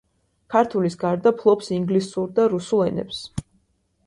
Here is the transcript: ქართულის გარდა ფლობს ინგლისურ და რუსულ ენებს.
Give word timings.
ქართულის 0.53 0.97
გარდა 1.03 1.33
ფლობს 1.41 1.69
ინგლისურ 1.77 2.33
და 2.41 2.47
რუსულ 2.55 2.83
ენებს. 2.89 3.23